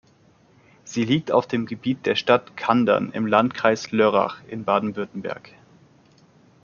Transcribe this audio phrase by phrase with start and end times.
[0.83, 5.51] Sie liegt auf dem Gebiet der Stadt Kandern im Landkreis Lörrach in Baden-Württemberg.